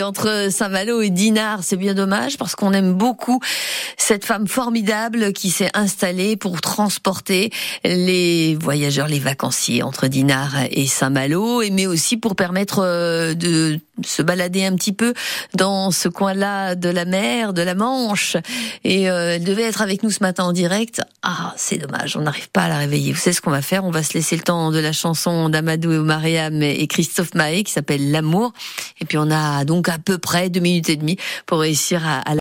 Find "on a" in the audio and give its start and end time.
29.18-29.64